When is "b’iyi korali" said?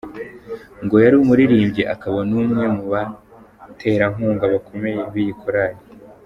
5.11-5.81